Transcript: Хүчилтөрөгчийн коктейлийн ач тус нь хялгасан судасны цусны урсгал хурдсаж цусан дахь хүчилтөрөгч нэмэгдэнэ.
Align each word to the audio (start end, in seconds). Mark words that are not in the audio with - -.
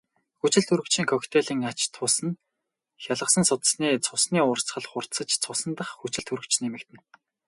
Хүчилтөрөгчийн 0.39 1.07
коктейлийн 1.11 1.61
ач 1.69 1.79
тус 1.95 2.15
нь 2.25 2.39
хялгасан 3.03 3.43
судасны 3.49 3.87
цусны 4.05 4.39
урсгал 4.51 4.85
хурдсаж 4.91 5.29
цусан 5.43 5.71
дахь 5.77 5.93
хүчилтөрөгч 5.99 6.53
нэмэгдэнэ. 6.61 7.01